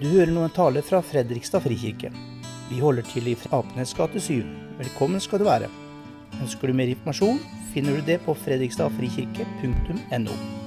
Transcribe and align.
Du 0.00 0.06
hører 0.08 0.30
nå 0.32 0.40
en 0.46 0.52
tale 0.56 0.80
fra 0.80 1.02
Fredrikstad 1.04 1.60
frikirke. 1.60 2.08
Vi 2.70 2.78
holder 2.80 3.04
til 3.10 3.26
i 3.28 3.34
Apenes 3.52 3.92
gate 3.98 4.16
7. 4.16 4.40
Velkommen 4.78 5.20
skal 5.20 5.42
du 5.42 5.44
være. 5.44 5.68
Ønsker 6.40 6.70
du 6.70 6.78
mer 6.78 6.88
informasjon, 6.88 7.36
finner 7.74 7.98
du 7.98 8.06
det 8.06 8.16
på 8.24 8.32
fredrikstadfrikirke.no. 8.46 10.59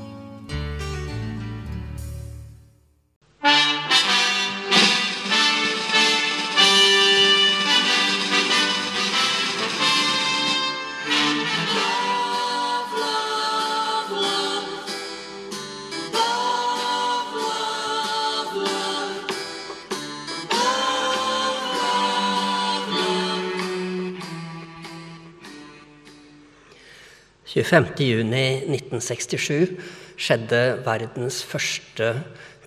25.6.1967 27.54 29.78
skjedde 30.18 30.82
verdens 30.86 31.44
første 31.46 32.24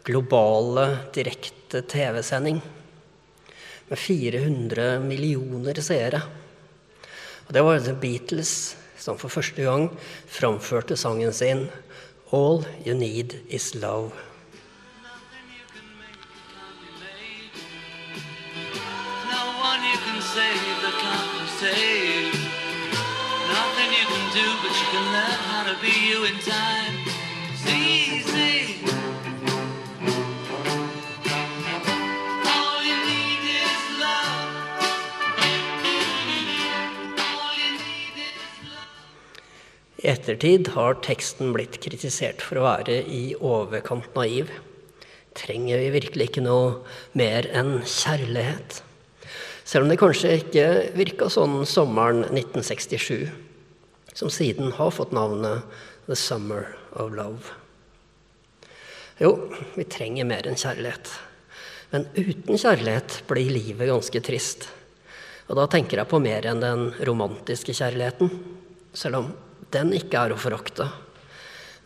globale 0.07 0.99
direkte 1.15 1.83
TV-sending 1.91 2.63
med 3.91 3.99
400 3.99 5.01
millioner 5.03 5.81
seere. 5.83 6.23
Og 7.47 7.55
det 7.55 7.63
var 7.67 7.79
The 7.83 7.95
Beatles 7.99 8.77
som 8.99 9.19
for 9.19 9.29
første 9.31 9.63
gang 9.63 9.91
framførte 10.31 10.97
sangen 10.97 11.33
sin 11.33 11.69
'All 12.33 12.65
You 12.87 12.95
Need 12.95 13.35
Is 13.51 13.75
Love'. 13.75 14.13
No 19.31 19.37
do, 24.37 24.49
but 24.61 24.75
you 24.81 24.89
can 24.93 25.07
learn 25.17 25.41
how 25.51 25.63
to 25.65 25.75
be 25.81 25.93
you 26.09 26.19
in 26.29 26.37
time. 26.45 26.97
It's 27.53 27.65
easy. 27.73 28.85
I 40.05 40.11
ettertid 40.13 40.69
har 40.77 41.01
teksten 41.03 41.55
blitt 41.57 41.81
kritisert 41.83 42.45
for 42.45 42.61
å 42.61 42.67
være 42.67 43.01
i 43.09 43.23
overkant 43.41 44.13
naiv. 44.15 44.53
Trenger 45.35 45.81
vi 45.81 45.89
virkelig 45.97 46.29
ikke 46.29 46.45
noe 46.45 46.77
mer 47.17 47.49
enn 47.57 47.81
kjærlighet? 47.81 48.83
Selv 49.65 49.87
om 49.87 49.91
det 49.91 49.99
kanskje 49.99 50.37
ikke 50.45 50.69
virka 50.95 51.33
sånn 51.33 51.59
sommeren 51.67 52.23
1967, 52.29 53.46
som 54.17 54.33
siden 54.33 54.73
har 54.73 54.91
fått 54.91 55.13
navnet 55.13 55.63
The 56.07 56.17
Summer 56.17 56.71
of 56.93 57.13
Love. 57.13 57.53
Jo, 59.21 59.51
vi 59.75 59.85
trenger 59.85 60.25
mer 60.29 60.49
enn 60.49 60.57
kjærlighet. 60.57 61.11
Men 61.93 62.09
uten 62.17 62.57
kjærlighet 62.57 63.21
blir 63.29 63.53
livet 63.53 63.91
ganske 63.91 64.21
trist. 64.25 64.69
Og 65.47 65.61
da 65.61 65.69
tenker 65.71 66.01
jeg 66.01 66.11
på 66.11 66.21
mer 66.23 66.49
enn 66.49 66.65
den 66.65 66.89
romantiske 67.07 67.77
kjærligheten, 67.77 68.33
selv 68.97 69.21
om 69.21 69.31
den 69.73 69.93
ikke 69.97 70.25
er 70.25 70.33
å 70.33 70.41
forakte. 70.41 70.89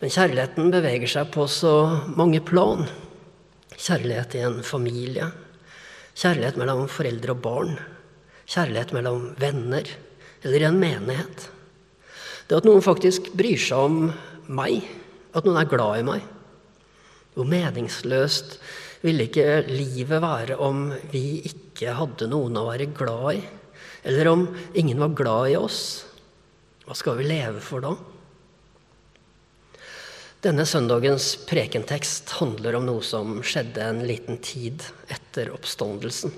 Men 0.01 0.15
kjærligheten 0.15 0.71
beveger 0.73 1.11
seg 1.19 1.31
på 1.35 1.45
så 1.51 1.75
mange 2.15 2.39
plan. 2.47 2.87
Kjærlighet 3.75 4.39
i 4.39 4.45
en 4.47 4.61
familie. 4.65 5.27
Kjærlighet 6.15 6.57
mellom 6.59 6.87
foreldre 6.91 7.35
og 7.35 7.43
barn. 7.43 7.75
Kjærlighet 8.47 8.95
mellom 8.95 9.33
venner. 9.39 9.87
Eller 10.41 10.63
i 10.63 10.71
en 10.71 10.79
menighet. 10.81 11.51
Det 12.51 12.57
at 12.59 12.65
noen 12.67 12.83
faktisk 12.83 13.29
bryr 13.39 13.55
seg 13.55 13.79
om 13.79 14.09
meg. 14.51 14.81
At 15.31 15.45
noen 15.47 15.61
er 15.61 15.69
glad 15.71 16.01
i 16.01 16.03
meg. 16.03 16.25
Hvor 17.31 17.47
meningsløst 17.47 18.57
ville 19.05 19.29
ikke 19.29 19.61
livet 19.69 20.19
være 20.19 20.57
om 20.59 20.89
vi 21.13 21.39
ikke 21.47 21.95
hadde 21.95 22.27
noen 22.27 22.59
å 22.59 22.65
være 22.67 22.89
glad 22.91 23.39
i? 23.39 23.45
Eller 24.03 24.33
om 24.33 24.43
ingen 24.75 24.99
var 24.99 25.15
glad 25.15 25.53
i 25.53 25.55
oss? 25.61 25.79
Hva 26.83 26.99
skal 26.99 27.21
vi 27.21 27.31
leve 27.31 27.63
for 27.63 27.87
da? 27.87 27.95
Denne 30.43 30.67
søndagens 30.67 31.31
prekentekst 31.47 32.35
handler 32.41 32.81
om 32.81 32.91
noe 32.91 33.07
som 33.07 33.37
skjedde 33.47 33.87
en 33.93 34.03
liten 34.03 34.43
tid 34.43 34.83
etter 35.07 35.55
oppståndelsen. 35.55 36.35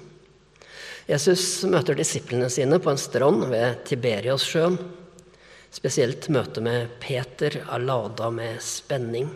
Jesus 1.10 1.64
møter 1.66 1.98
disiplene 1.98 2.54
sine 2.54 2.78
på 2.78 2.94
en 2.94 3.02
strand 3.02 3.50
ved 3.50 3.82
Tiberiassjøen. 3.90 4.78
Spesielt 5.74 6.28
møtet 6.30 6.62
med 6.62 6.92
Peter 7.02 7.56
er 7.64 7.82
lada 7.82 8.30
med 8.30 8.62
spenning. 8.62 9.32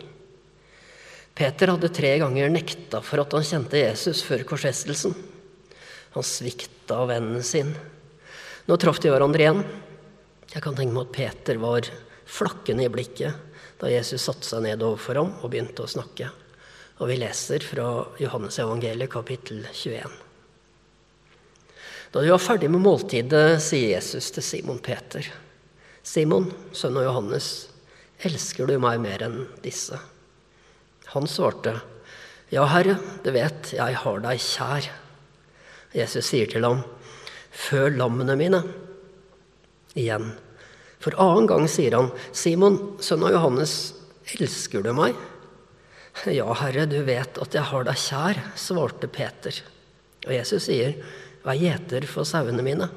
Peter 1.34 1.72
hadde 1.72 1.90
tre 1.94 2.12
ganger 2.22 2.52
nekta 2.52 3.00
for 3.02 3.22
at 3.22 3.34
han 3.34 3.46
kjente 3.46 3.80
Jesus 3.80 4.22
før 4.26 4.44
korsfestelsen. 4.46 5.16
Han 6.14 6.26
svikta 6.26 7.00
vennen 7.10 7.42
sin. 7.46 7.72
Nå 8.70 8.76
traff 8.78 9.00
de 9.02 9.10
hverandre 9.10 9.44
igjen. 9.44 9.64
Jeg 10.52 10.62
kan 10.64 10.78
tenke 10.78 10.94
meg 10.94 11.08
at 11.08 11.16
Peter 11.16 11.58
var 11.62 11.90
flakkende 12.28 12.86
i 12.86 12.92
blikket 12.92 13.44
da 13.78 13.90
Jesus 13.90 14.24
satte 14.26 14.46
seg 14.46 14.62
ned 14.64 14.82
overfor 14.82 15.18
ham 15.20 15.34
og 15.40 15.50
begynte 15.52 15.84
å 15.84 15.90
snakke. 15.90 16.30
Og 16.98 17.10
vi 17.10 17.18
leser 17.18 17.66
fra 17.66 17.88
Johannes 18.22 18.58
evangeliet 18.62 19.10
kapittel 19.10 19.66
21. 19.70 20.14
Da 22.14 22.22
de 22.22 22.32
var 22.32 22.42
ferdig 22.42 22.70
med 22.72 22.82
måltidet, 22.82 23.60
sier 23.62 23.94
Jesus 23.96 24.30
til 24.34 24.46
Simon 24.46 24.82
Peter.: 24.82 25.26
Simon, 26.08 26.46
sønn 26.72 26.96
av 26.96 27.04
Johannes, 27.04 27.68
elsker 28.24 28.68
du 28.70 28.78
meg 28.80 29.00
mer 29.02 29.20
enn 29.26 29.42
disse? 29.60 29.98
Han 31.12 31.28
svarte, 31.28 31.74
Ja, 32.48 32.64
Herre, 32.72 32.94
du 33.24 33.28
vet, 33.34 33.74
jeg 33.76 33.96
har 34.02 34.22
deg 34.24 34.40
kjær. 34.40 34.86
Jesus 35.92 36.30
sier 36.30 36.48
til 36.48 36.64
ham, 36.64 36.80
«Føl 37.52 37.98
lammene 37.98 38.36
mine. 38.40 38.62
Igjen. 39.98 40.30
For 41.02 41.16
annen 41.20 41.48
gang 41.50 41.68
sier 41.68 41.96
han, 41.98 42.08
Simon, 42.32 42.78
sønn 43.04 43.26
av 43.28 43.34
Johannes, 43.34 43.74
elsker 44.38 44.86
du 44.86 44.94
meg? 44.96 45.18
Ja, 46.24 46.48
Herre, 46.62 46.86
du 46.88 47.02
vet 47.04 47.36
at 47.36 47.54
jeg 47.54 47.68
har 47.68 47.84
deg 47.84 48.00
kjær, 48.00 48.40
svarte 48.56 49.10
Peter. 49.12 49.60
Og 50.24 50.32
Jesus 50.32 50.70
sier, 50.70 50.96
Vær 51.44 51.60
gjeter 51.60 52.08
for 52.08 52.26
sauene 52.28 52.64
mine. 52.64 52.88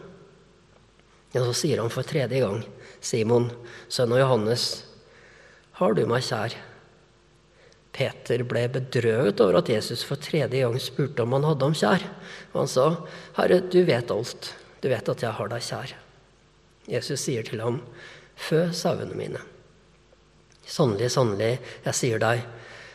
Ja, 1.31 1.43
så 1.45 1.53
sier 1.55 1.79
han 1.79 1.91
for 1.93 2.07
tredje 2.07 2.41
gang, 2.43 2.63
Simon, 2.99 3.49
sønn 3.87 4.11
av 4.13 4.19
Johannes, 4.19 4.65
har 5.79 5.95
du 5.97 6.03
meg 6.09 6.25
kjær? 6.27 6.53
Peter 7.91 8.43
ble 8.47 8.67
bedrøvet 8.71 9.41
over 9.43 9.59
at 9.59 9.69
Jesus 9.71 10.03
for 10.07 10.19
tredje 10.21 10.61
gang 10.61 10.77
spurte 10.79 11.25
om 11.25 11.33
han 11.35 11.47
hadde 11.47 11.67
ham 11.67 11.75
kjær. 11.75 12.05
Og 12.53 12.59
han 12.61 12.69
sa, 12.71 12.85
Herre, 13.39 13.59
du 13.65 13.81
vet 13.87 14.13
alt. 14.13 14.51
Du 14.83 14.87
vet 14.91 15.11
at 15.11 15.23
jeg 15.25 15.35
har 15.37 15.51
deg 15.51 15.65
kjær. 15.65 15.95
Jesus 16.91 17.25
sier 17.25 17.47
til 17.47 17.63
ham, 17.63 17.81
Fø 18.41 18.63
sauene 18.73 19.13
mine. 19.17 19.41
Sannelig, 20.65 21.11
sannelig, 21.13 21.57
jeg 21.83 21.97
sier 21.97 22.21
deg, 22.21 22.45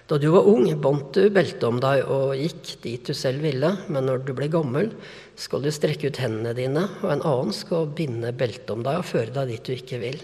da 0.07 0.19
du 0.23 0.29
var 0.31 0.47
ung, 0.47 0.69
bandt 0.81 1.17
du 1.17 1.27
beltet 1.35 1.65
om 1.67 1.81
deg 1.83 2.05
og 2.07 2.37
gikk 2.39 2.77
dit 2.85 3.09
du 3.09 3.15
selv 3.17 3.43
ville, 3.43 3.73
men 3.91 4.07
når 4.07 4.23
du 4.23 4.33
ble 4.39 4.47
gammel, 4.53 4.93
skal 5.35 5.65
du 5.65 5.73
strekke 5.75 6.13
ut 6.13 6.21
hendene 6.23 6.55
dine, 6.55 6.85
og 7.03 7.11
en 7.11 7.25
annen 7.27 7.55
skal 7.57 7.91
binde 7.91 8.31
beltet 8.39 8.71
om 8.71 8.85
deg 8.87 9.01
og 9.01 9.09
føre 9.09 9.35
deg 9.35 9.51
dit 9.51 9.67
du 9.67 9.75
ikke 9.75 10.01
vil. 10.05 10.21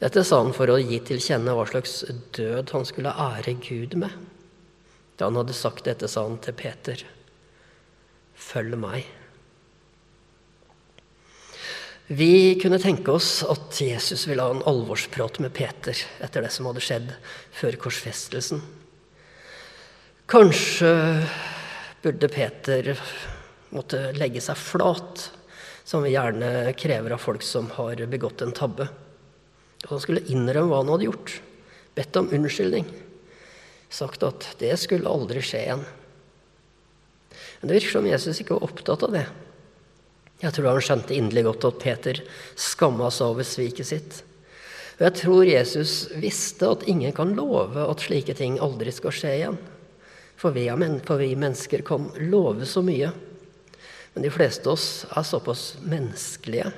Dette 0.00 0.24
sa 0.24 0.40
han 0.40 0.54
for 0.56 0.72
å 0.72 0.78
gi 0.80 1.02
til 1.04 1.20
kjenne 1.20 1.52
hva 1.52 1.66
slags 1.68 1.98
død 2.32 2.72
han 2.72 2.86
skulle 2.88 3.12
ære 3.12 3.58
Gud 3.60 3.98
med. 4.00 4.14
Da 5.20 5.28
han 5.28 5.36
hadde 5.36 5.56
sagt 5.56 5.84
dette, 5.84 6.08
sa 6.08 6.24
han 6.24 6.40
til 6.40 6.56
Peter, 6.56 7.04
Følg 8.40 8.78
meg. 8.80 9.04
Vi 12.12 12.58
kunne 12.58 12.80
tenke 12.82 13.12
oss 13.14 13.44
at 13.46 13.76
Jesus 13.78 14.24
ville 14.26 14.42
ha 14.42 14.50
en 14.50 14.64
alvorsprat 14.66 15.36
med 15.38 15.52
Peter 15.54 15.94
etter 16.18 16.42
det 16.42 16.48
som 16.50 16.66
hadde 16.66 16.82
skjedd 16.82 17.12
før 17.54 17.76
korsfestelsen. 17.84 18.64
Kanskje 20.26 20.88
burde 22.02 22.28
Peter 22.32 22.88
måtte 23.70 24.08
legge 24.16 24.42
seg 24.42 24.58
flat, 24.58 25.28
som 25.86 26.02
vi 26.02 26.16
gjerne 26.16 26.72
krever 26.74 27.14
av 27.14 27.22
folk 27.22 27.44
som 27.46 27.68
har 27.76 28.02
begått 28.10 28.42
en 28.42 28.54
tabbe. 28.58 28.88
Og 29.84 29.92
han 29.92 30.02
skulle 30.02 30.24
innrømme 30.34 30.72
hva 30.72 30.80
han 30.82 30.90
hadde 30.90 31.06
gjort, 31.06 31.36
bedt 31.94 32.18
om 32.18 32.32
unnskyldning, 32.34 32.88
sagt 33.86 34.26
at 34.26 34.48
det 34.58 34.72
skulle 34.82 35.06
aldri 35.14 35.44
skje 35.46 35.62
igjen. 35.62 35.86
Men 37.60 37.70
det 37.70 37.78
virker 37.78 38.00
som 38.00 38.10
Jesus 38.10 38.42
ikke 38.42 38.58
var 38.58 38.66
opptatt 38.66 39.06
av 39.06 39.14
det. 39.14 39.24
Jeg 40.40 40.56
tror 40.56 40.70
han 40.70 40.84
skjønte 40.84 41.16
inderlig 41.16 41.44
godt 41.50 41.66
at 41.68 41.80
Peter 41.82 42.20
skamma 42.58 43.10
seg 43.12 43.34
over 43.34 43.46
sviket 43.46 43.90
sitt. 43.90 44.20
Og 45.00 45.06
jeg 45.06 45.16
tror 45.16 45.48
Jesus 45.48 45.94
visste 46.20 46.68
at 46.68 46.86
ingen 46.88 47.12
kan 47.16 47.34
love 47.36 47.84
at 47.84 48.04
slike 48.04 48.36
ting 48.36 48.58
aldri 48.60 48.92
skal 48.92 49.14
skje 49.16 49.34
igjen. 49.36 49.58
For 50.40 50.56
vi, 50.56 50.66
for 51.04 51.20
vi 51.20 51.34
mennesker 51.36 51.84
kan 51.84 52.08
love 52.32 52.68
så 52.68 52.80
mye. 52.84 53.10
Men 54.14 54.24
de 54.24 54.32
fleste 54.32 54.68
av 54.68 54.78
oss 54.78 55.04
er 55.08 55.26
såpass 55.28 55.64
menneskelige 55.84 56.72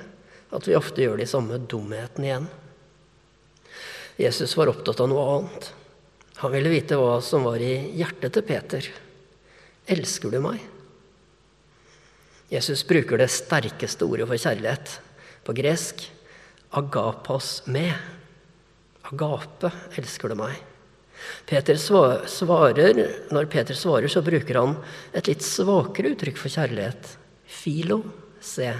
at 0.53 0.67
vi 0.67 0.75
ofte 0.77 1.01
gjør 1.01 1.17
de 1.19 1.27
samme 1.27 1.57
dumhetene 1.57 2.27
igjen. 2.27 2.49
Jesus 4.19 4.53
var 4.59 4.69
opptatt 4.69 4.99
av 5.01 5.09
noe 5.09 5.23
annet. 5.37 5.71
Han 6.43 6.53
ville 6.53 6.71
vite 6.71 6.99
hva 6.99 7.17
som 7.23 7.47
var 7.47 7.63
i 7.63 7.73
hjertet 7.97 8.35
til 8.35 8.45
Peter. 8.45 8.91
Elsker 9.89 10.31
du 10.31 10.39
meg? 10.43 10.61
Jesus 12.53 12.83
bruker 12.85 13.17
det 13.17 13.31
sterkeste 13.33 14.05
ordet 14.05 14.27
for 14.29 14.37
kjærlighet. 14.37 14.97
På 15.43 15.55
gresk 15.57 16.05
agapos 16.73 17.63
me. 17.65 17.87
Agape, 19.09 19.71
elsker 19.97 20.31
du 20.31 20.37
meg? 20.39 20.59
Peter 21.47 21.77
svarer, 21.79 22.99
når 23.31 23.49
Peter 23.51 23.77
svarer, 23.77 24.09
så 24.11 24.23
bruker 24.25 24.59
han 24.59 24.75
et 25.15 25.29
litt 25.29 25.45
svakere 25.45 26.13
uttrykk 26.13 26.39
for 26.39 26.53
kjærlighet. 26.53 27.15
Filo, 27.47 28.01
se. 28.43 28.71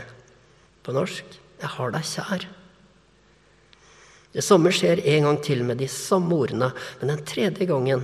På 0.84 0.96
norsk 0.96 1.40
jeg 1.64 1.72
har 1.78 1.94
deg 1.96 2.08
kjær. 2.08 2.48
Det 4.34 4.44
samme 4.44 4.72
skjer 4.74 5.04
en 5.14 5.28
gang 5.30 5.40
til 5.46 5.62
med 5.64 5.80
de 5.80 5.88
samme 5.92 6.36
ordene, 6.36 6.72
men 7.00 7.12
den 7.14 7.22
tredje 7.28 7.68
gangen 7.70 8.04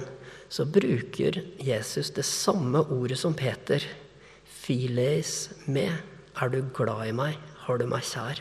så 0.49 0.65
bruker 0.65 1.41
Jesus 1.61 2.13
det 2.15 2.25
samme 2.25 2.85
ordet 2.93 3.17
som 3.19 3.35
Peter. 3.37 3.83
Files 4.69 5.49
med. 5.65 5.95
Er 6.37 6.51
du 6.53 6.59
glad 6.77 7.07
i 7.09 7.13
meg? 7.17 7.37
Har 7.65 7.79
du 7.81 7.87
meg 7.89 8.03
kjær? 8.05 8.37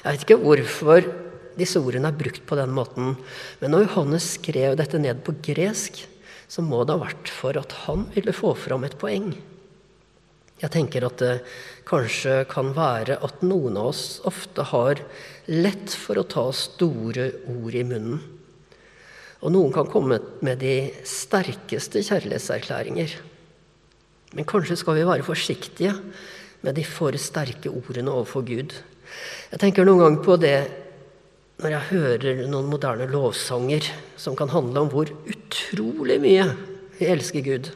Jeg 0.00 0.08
vet 0.08 0.24
ikke 0.24 0.40
hvorfor 0.42 1.06
disse 1.54 1.78
ordene 1.78 2.10
er 2.10 2.18
brukt 2.18 2.42
på 2.48 2.58
den 2.58 2.72
måten, 2.74 3.14
men 3.60 3.70
når 3.70 3.84
Johannes 3.84 4.26
skrev 4.40 4.74
dette 4.80 4.98
ned 4.98 5.22
på 5.22 5.36
gresk, 5.44 6.02
så 6.50 6.64
må 6.66 6.82
det 6.82 6.96
ha 6.96 7.04
vært 7.04 7.30
for 7.30 7.54
at 7.60 7.76
han 7.84 8.08
ville 8.16 8.34
få 8.34 8.56
fram 8.58 8.88
et 8.88 8.98
poeng. 8.98 9.30
Jeg 10.58 10.74
tenker 10.74 11.06
at 11.06 11.22
det 11.22 11.32
kanskje 11.86 12.40
kan 12.50 12.74
være 12.74 13.20
at 13.22 13.46
noen 13.46 13.78
av 13.78 13.92
oss 13.92 14.04
ofte 14.26 14.66
har 14.72 14.98
lett 15.46 15.94
for 15.94 16.18
å 16.18 16.26
ta 16.26 16.48
store 16.50 17.30
ord 17.54 17.78
i 17.78 17.86
munnen. 17.86 18.18
Og 19.46 19.54
noen 19.54 19.70
kan 19.72 19.88
komme 19.88 20.18
med 20.42 20.58
de 20.60 20.78
sterkeste 21.06 22.02
kjærlighetserklæringer. 22.02 23.20
Men 24.36 24.46
kanskje 24.46 24.78
skal 24.78 24.98
vi 24.98 25.08
være 25.08 25.26
forsiktige 25.26 25.94
med 26.62 26.76
de 26.76 26.84
for 26.86 27.16
sterke 27.18 27.72
ordene 27.72 28.12
overfor 28.12 28.44
Gud. 28.46 28.74
Jeg 29.50 29.62
tenker 29.62 29.86
noen 29.86 30.04
ganger 30.04 30.24
på 30.24 30.36
det 30.38 30.56
når 31.60 31.74
jeg 31.74 31.88
hører 31.90 32.42
noen 32.48 32.70
moderne 32.70 33.08
lovsanger 33.10 33.90
som 34.20 34.36
kan 34.38 34.52
handle 34.52 34.84
om 34.84 34.92
hvor 34.92 35.10
utrolig 35.28 36.20
mye 36.22 36.46
vi 37.00 37.08
elsker 37.10 37.44
Gud. 37.44 37.72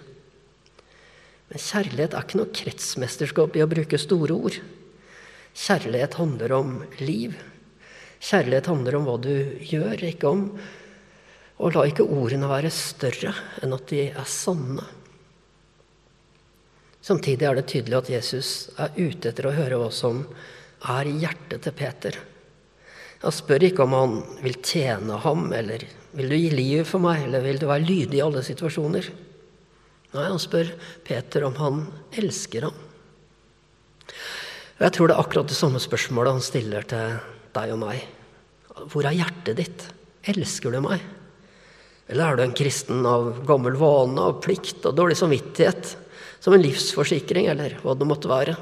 Men 1.51 1.61
kjærlighet 1.61 2.15
er 2.15 2.25
ikke 2.25 2.41
noe 2.41 2.55
kretsmesterskap 2.57 3.59
i 3.59 3.65
å 3.65 3.71
bruke 3.71 4.01
store 4.01 4.37
ord. 4.37 4.57
Kjærlighet 5.55 6.17
handler 6.19 6.55
om 6.57 6.73
liv. 7.03 7.37
Kjærlighet 8.25 8.71
handler 8.71 8.99
om 8.99 9.07
hva 9.09 9.19
du 9.23 9.35
gjør, 9.61 10.01
ikke 10.09 10.31
om 10.31 10.49
Og 11.63 11.71
la 11.71 11.85
ikke 11.87 12.03
ordene 12.03 12.49
være 12.51 12.71
større 12.75 13.31
enn 13.63 13.77
at 13.77 13.85
de 13.87 14.09
er 14.09 14.25
sanne. 14.27 14.83
Samtidig 17.05 17.45
er 17.45 17.59
det 17.59 17.67
tydelig 17.69 17.99
at 17.99 18.13
Jesus 18.15 18.51
er 18.81 18.95
ute 18.97 19.29
etter 19.29 19.51
å 19.51 19.53
høre 19.53 19.77
hva 19.81 19.91
som 19.93 20.23
er 20.89 21.09
i 21.09 21.19
hjertet 21.21 21.67
til 21.67 21.75
Peter. 21.77 22.17
Han 23.25 23.33
spør 23.33 23.67
ikke 23.69 23.85
om 23.85 23.97
han 23.97 24.15
vil 24.45 24.57
tjene 24.65 25.19
ham, 25.21 25.47
eller 25.53 25.85
vil 26.17 26.33
du 26.33 26.37
gi 26.37 26.51
livet 26.53 26.89
for 26.89 27.05
meg, 27.05 27.27
eller 27.27 27.45
vil 27.45 27.61
du 27.61 27.67
være 27.69 27.85
lydig 27.85 28.21
i 28.21 28.25
alle 28.25 28.41
situasjoner. 28.45 29.09
Nei, 30.15 30.25
han 30.31 30.41
spør 30.41 30.71
Peter 31.05 31.45
om 31.45 31.57
han 31.59 31.83
elsker 32.21 32.69
ham. 32.69 32.79
Og 34.75 34.83
Jeg 34.87 34.95
tror 34.97 35.11
det 35.11 35.17
er 35.17 35.23
akkurat 35.25 35.51
det 35.51 35.59
samme 35.59 35.81
spørsmålet 35.83 36.37
han 36.37 36.45
stiller 36.45 36.87
til 36.89 37.19
deg 37.57 37.75
og 37.75 37.81
meg. 37.83 38.07
Hvor 38.93 39.07
er 39.07 39.17
hjertet 39.17 39.61
ditt? 39.61 39.85
Elsker 40.35 40.73
du 40.73 40.81
meg? 40.85 41.05
Eller 42.09 42.25
er 42.27 42.37
du 42.37 42.45
en 42.45 42.57
kristen 42.57 43.05
av 43.09 43.45
gammel 43.49 43.77
vane, 43.81 44.21
av 44.21 44.41
plikt 44.45 44.85
og 44.89 44.97
dårlig 44.97 45.17
samvittighet? 45.21 45.95
Som 46.45 46.53
en 46.53 46.65
livsforsikring, 46.65 47.49
eller 47.49 47.79
hva 47.81 47.95
det 47.97 48.09
måtte 48.09 48.29
være. 48.29 48.59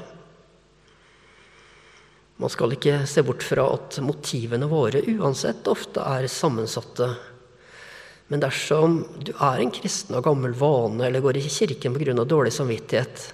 Man 2.39 2.51
skal 2.51 2.77
ikke 2.77 3.01
se 3.07 3.21
bort 3.27 3.43
fra 3.43 3.67
at 3.75 3.99
motivene 4.03 4.71
våre 4.71 5.03
uansett 5.13 5.67
ofte 5.69 6.01
er 6.15 6.31
sammensatte 6.31 7.11
men 8.33 8.41
dersom 8.41 9.01
du 9.21 9.29
er 9.35 9.61
en 9.61 9.71
kristen 9.73 10.15
av 10.17 10.23
gammel 10.25 10.55
vane 10.57 11.05
eller 11.05 11.21
går 11.21 11.37
i 11.37 11.49
kirken 11.53 11.93
pga. 11.93 12.15
dårlig 12.23 12.53
samvittighet, 12.53 13.33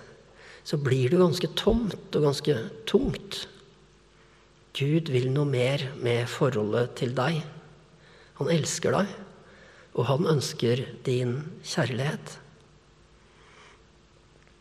så 0.63 0.77
blir 0.77 1.09
du 1.09 1.17
ganske 1.21 1.47
tomt 1.55 2.15
og 2.15 2.25
ganske 2.25 2.55
tungt. 2.89 3.47
Gud 4.73 5.09
vil 5.09 5.29
noe 5.31 5.45
mer 5.45 5.85
med 6.03 6.27
forholdet 6.27 6.97
til 6.99 7.15
deg. 7.15 7.39
Han 8.41 8.51
elsker 8.51 8.91
deg, 8.91 9.07
og 9.95 10.05
han 10.11 10.27
ønsker 10.35 10.85
din 11.07 11.39
kjærlighet. 11.63 12.37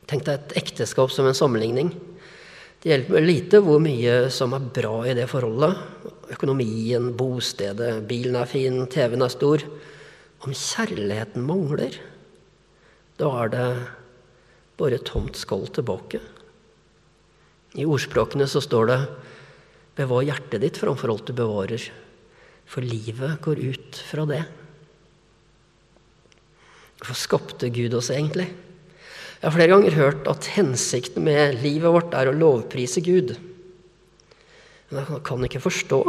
Tenk 0.09 0.25
deg 0.25 0.39
et 0.39 0.55
ekteskap 0.63 1.13
som 1.13 1.27
en 1.29 1.37
sammenligning. 1.37 1.93
Det 2.81 2.93
hjelper 2.93 3.25
lite 3.25 3.61
hvor 3.61 3.81
mye 3.83 4.29
som 4.33 4.55
er 4.57 4.71
bra 4.73 5.03
i 5.05 5.15
det 5.19 5.27
forholdet. 5.29 5.75
Økonomien, 6.33 7.11
bostedet, 7.19 7.91
bilen 8.09 8.39
er 8.39 8.49
fin, 8.49 8.85
TV-en 8.89 9.27
er 9.27 9.33
stor. 9.35 9.65
Om 10.47 10.55
kjærligheten 10.55 11.45
mangler, 11.45 11.99
da 13.19 13.31
er 13.43 13.53
det 13.53 13.69
bare 14.79 15.01
tomt 15.03 15.37
skall 15.37 15.67
tilbake. 15.75 16.21
I 17.77 17.85
ordspråkene 17.85 18.47
så 18.49 18.63
står 18.65 18.87
det 18.89 19.01
'bevar 19.99 20.23
hjertet 20.23 20.63
ditt 20.63 20.79
framfor 20.79 21.11
alt 21.11 21.27
du 21.27 21.33
bevarer', 21.35 21.91
for 22.65 22.81
livet 22.81 23.43
går 23.43 23.59
ut 23.59 23.97
fra 24.09 24.25
det. 24.25 24.45
Hvorfor 26.99 27.15
skapte 27.15 27.69
Gud 27.69 27.95
oss 27.95 28.11
egentlig? 28.11 28.49
Jeg 29.39 29.47
har 29.47 29.55
flere 29.55 29.71
ganger 29.71 29.95
hørt 29.95 30.27
at 30.31 30.49
hensikten 30.57 31.23
med 31.29 31.61
livet 31.63 31.95
vårt 31.95 32.15
er 32.19 32.27
å 32.27 32.35
lovprise 32.35 33.03
Gud. 33.07 33.37
Men 34.91 35.05
jeg 35.05 35.23
kan 35.29 35.45
ikke 35.47 35.63
forstå 35.63 36.01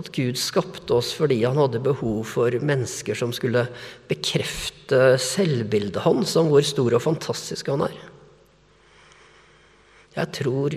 at 0.00 0.08
Gud 0.16 0.38
skapte 0.40 0.96
oss 0.96 1.12
fordi 1.14 1.42
han 1.44 1.60
hadde 1.60 1.82
behov 1.84 2.24
for 2.32 2.56
mennesker 2.64 3.14
som 3.18 3.30
skulle 3.36 3.66
bekrefte 4.10 5.14
selvbildet 5.20 6.02
hans 6.02 6.34
om 6.40 6.50
hvor 6.50 6.64
stor 6.66 6.96
og 6.96 7.04
fantastisk 7.04 7.70
han 7.70 7.84
er. 7.86 7.96
Jeg 10.16 10.34
tror 10.40 10.76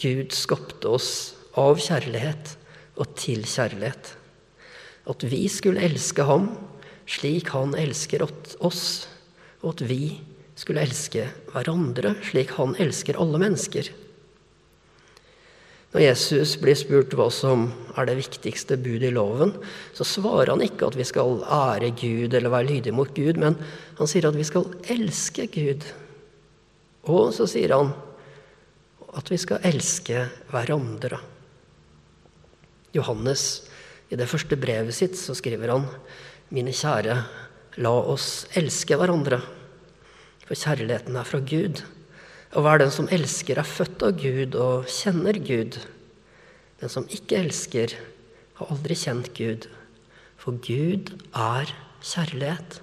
Gud 0.00 0.34
skapte 0.36 0.90
oss 0.90 1.10
av 1.56 1.78
kjærlighet 1.80 2.56
og 2.98 3.12
til 3.16 3.44
kjærlighet. 3.46 4.16
At 5.06 5.22
vi 5.28 5.44
skulle 5.52 5.84
elske 5.86 6.26
ham 6.26 6.50
slik 7.06 7.52
han 7.54 7.76
elsker 7.78 8.24
oss, 8.26 9.06
og 9.62 9.76
at 9.76 9.84
vi 9.86 10.16
skulle 10.56 10.82
elske 10.86 11.28
hverandre 11.52 12.14
slik 12.24 12.54
han 12.56 12.74
elsker 12.80 13.18
alle 13.20 13.40
mennesker. 13.42 13.92
Når 15.94 16.02
Jesus 16.02 16.56
blir 16.60 16.76
spurt 16.76 17.14
hva 17.16 17.28
som 17.32 17.68
er 17.96 18.08
det 18.08 18.18
viktigste 18.18 18.76
budet 18.80 19.08
i 19.08 19.14
loven, 19.14 19.54
så 19.96 20.04
svarer 20.04 20.50
han 20.52 20.64
ikke 20.64 20.90
at 20.90 20.98
vi 20.98 21.06
skal 21.08 21.44
ære 21.44 21.92
Gud 21.96 22.34
eller 22.36 22.52
være 22.52 22.68
lydige 22.68 22.96
mot 22.96 23.12
Gud, 23.16 23.38
men 23.40 23.56
han 23.96 24.10
sier 24.10 24.28
at 24.28 24.36
vi 24.36 24.44
skal 24.44 24.68
elske 24.92 25.46
Gud. 25.54 25.86
Og 27.08 27.30
så 27.36 27.46
sier 27.48 27.72
han 27.76 27.94
at 29.16 29.32
vi 29.32 29.38
skal 29.40 29.64
elske 29.64 30.26
hverandre. 30.50 31.22
Johannes, 32.96 33.66
i 34.12 34.18
det 34.20 34.28
første 34.28 34.58
brevet 34.60 34.94
sitt, 34.94 35.16
så 35.16 35.34
skriver 35.36 35.72
han 35.72 35.88
Mine 36.52 36.76
kjære, 36.76 37.16
la 37.82 37.92
oss 38.12 38.44
elske 38.56 39.00
hverandre, 39.00 39.40
for 40.46 40.58
kjærligheten 40.58 41.18
er 41.18 41.26
fra 41.26 41.40
Gud. 41.42 41.82
Og 42.54 42.62
hver 42.64 42.80
den 42.80 42.92
som 42.94 43.08
elsker, 43.12 43.58
er 43.58 43.66
født 43.66 44.04
av 44.06 44.16
Gud 44.20 44.54
og 44.54 44.86
kjenner 44.90 45.38
Gud. 45.42 45.80
Den 46.80 46.92
som 46.92 47.08
ikke 47.10 47.40
elsker, 47.42 47.96
har 48.56 48.72
aldri 48.72 48.96
kjent 48.96 49.32
Gud, 49.36 49.66
for 50.40 50.56
Gud 50.64 51.12
er 51.36 51.72
kjærlighet. 52.00 52.78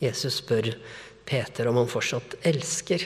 Jesus 0.00 0.40
spør 0.40 0.72
Peter 1.28 1.68
om 1.70 1.78
han 1.80 1.88
fortsatt 1.88 2.36
elsker. 2.48 3.04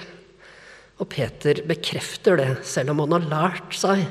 Og 1.03 1.09
Peter 1.11 1.59
bekrefter 1.67 2.39
det, 2.39 2.51
selv 2.67 2.95
om 2.95 3.03
han 3.05 3.17
har 3.17 3.31
lært 3.31 3.79
seg 3.79 4.05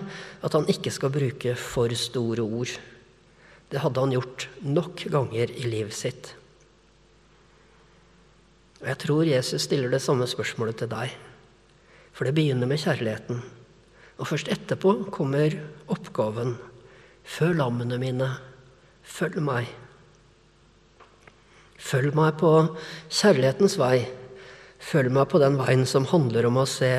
at 0.44 0.56
han 0.56 0.68
ikke 0.72 0.92
skal 0.92 1.14
bruke 1.14 1.56
for 1.60 1.92
store 1.96 2.44
ord. 2.44 2.76
Det 3.72 3.82
hadde 3.82 4.04
han 4.04 4.14
gjort 4.14 4.48
nok 4.62 5.06
ganger 5.12 5.52
i 5.56 5.68
livet 5.68 5.96
sitt. 5.96 6.34
Og 8.84 8.90
jeg 8.92 9.00
tror 9.00 9.30
Jesus 9.30 9.64
stiller 9.64 9.94
det 9.94 10.02
samme 10.04 10.26
spørsmålet 10.28 10.82
til 10.82 10.90
deg. 10.92 11.14
For 12.12 12.28
det 12.28 12.36
begynner 12.36 12.68
med 12.68 12.82
kjærligheten. 12.84 13.40
Og 14.20 14.28
først 14.28 14.52
etterpå 14.52 15.08
kommer 15.08 15.56
oppgaven. 15.88 16.58
Følg 17.24 17.56
lammene 17.62 17.96
mine, 18.02 18.28
følg 19.08 19.40
meg. 19.40 19.72
Følg 21.80 22.12
meg 22.16 22.36
på 22.44 22.52
kjærlighetens 23.08 23.80
vei. 23.80 24.04
Følg 24.84 25.16
meg 25.16 25.32
på 25.32 25.40
den 25.40 25.56
veien 25.64 25.88
som 25.88 26.10
handler 26.12 26.52
om 26.52 26.60
å 26.60 26.68
se 26.68 26.92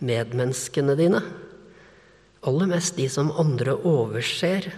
medmenneskene 0.00 0.96
dine. 0.96 1.20
Aller 2.48 2.72
mest 2.72 2.96
de 2.96 3.04
som 3.12 3.34
andre 3.36 3.76
overser. 3.76 4.72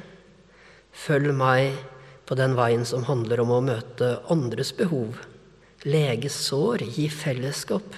Følg 0.90 1.30
meg 1.30 1.78
på 2.26 2.34
den 2.34 2.58
veien 2.58 2.82
som 2.86 3.06
handler 3.06 3.46
om 3.46 3.54
å 3.54 3.64
møte 3.70 4.16
andres 4.34 4.74
behov. 4.74 5.29
Lege 5.88 6.28
sår, 6.28 6.82
gi 6.92 7.06
fellesskap. 7.08 7.94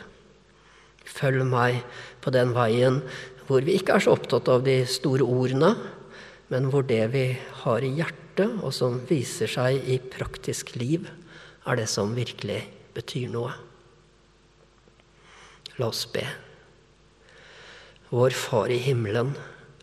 Følg 1.03 1.43
meg 1.49 1.81
på 2.23 2.31
den 2.35 2.53
veien 2.55 3.01
hvor 3.49 3.65
vi 3.67 3.75
ikke 3.75 3.97
er 3.97 4.05
så 4.05 4.15
opptatt 4.15 4.47
av 4.53 4.62
de 4.62 4.77
store 4.87 5.27
ordene, 5.27 5.73
men 6.53 6.69
hvor 6.71 6.87
det 6.87 7.03
vi 7.11 7.25
har 7.65 7.83
i 7.83 7.91
hjertet, 7.99 8.55
og 8.62 8.71
som 8.77 9.01
viser 9.09 9.51
seg 9.51 9.83
i 9.91 9.99
praktisk 9.99 10.77
liv, 10.79 11.09
er 11.67 11.79
det 11.79 11.89
som 11.91 12.15
virkelig 12.15 12.61
betyr 12.95 13.29
noe. 13.35 13.51
La 15.81 15.91
oss 15.91 16.07
be. 16.07 16.25
Vår 18.12 18.35
Far 18.37 18.71
i 18.71 18.79
himmelen, 18.85 19.35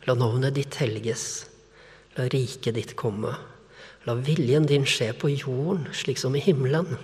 la 0.08 0.15
navnet 0.15 0.56
ditt 0.56 0.79
helges. 0.79 1.50
La 2.15 2.29
riket 2.32 2.77
ditt 2.77 2.96
komme. 2.96 3.36
La 4.08 4.15
viljen 4.15 4.68
din 4.70 4.88
skje 4.88 5.12
på 5.18 5.34
jorden 5.34 5.89
slik 5.91 6.22
som 6.22 6.38
i 6.38 6.44
himmelen. 6.44 6.96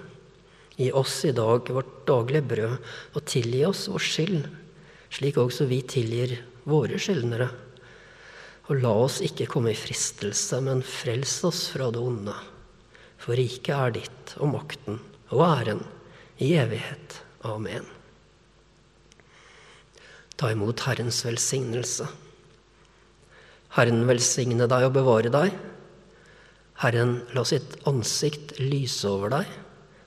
Gi 0.75 0.91
oss 0.91 1.21
i 1.25 1.31
dag 1.31 1.69
vårt 1.71 2.01
daglige 2.07 2.43
brød, 2.49 2.73
og 3.15 3.27
tilgi 3.29 3.61
oss 3.67 3.85
vår 3.87 4.03
skyld, 4.03 4.49
slik 5.15 5.39
også 5.39 5.69
vi 5.69 5.79
tilgir 5.87 6.35
våre 6.67 6.99
skyldnere. 6.99 7.47
Og 8.67 8.81
la 8.83 8.91
oss 9.05 9.21
ikke 9.23 9.47
komme 9.47 9.71
i 9.71 9.79
fristelse, 9.79 10.59
men 10.65 10.83
frels 10.83 11.37
oss 11.47 11.69
fra 11.71 11.87
det 11.95 12.01
onde. 12.01 12.35
For 13.21 13.39
riket 13.39 13.71
er 13.75 13.95
ditt, 14.01 14.35
og 14.41 14.51
makten 14.57 14.99
og 15.31 15.45
æren 15.47 15.83
i 16.43 16.51
evighet. 16.59 17.21
Amen. 17.47 17.87
Ta 20.35 20.49
imot 20.51 20.83
Herrens 20.83 21.21
velsignelse. 21.23 22.09
Herren 23.77 24.03
velsigne 24.09 24.67
deg 24.67 24.89
og 24.89 24.97
bevare 24.97 25.31
deg. 25.31 25.55
Herren 26.83 27.21
la 27.35 27.45
sitt 27.47 27.77
ansikt 27.87 28.57
lyse 28.59 29.07
over 29.07 29.31
deg 29.37 29.61